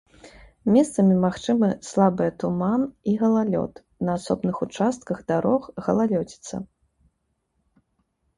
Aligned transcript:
Месцамі 0.75 1.17
магчымы 1.25 1.67
слабыя 1.89 2.31
туман 2.43 2.81
і 3.11 3.13
галалёд, 3.21 3.73
на 4.09 4.17
асобных 4.21 4.55
участках 4.67 5.17
дарог 5.35 5.61
галалёдзіца. 5.91 6.55